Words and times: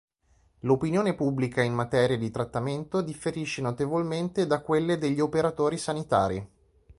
L'opinione 0.61 1.13
pubblica 1.13 1.61
in 1.61 1.75
materia 1.75 2.17
di 2.17 2.31
trattamento 2.31 3.01
differisce 3.01 3.61
notevolmente 3.61 4.47
da 4.47 4.59
quelle 4.61 4.97
degli 4.97 5.19
operatori 5.19 5.77
sanitari. 5.77 6.49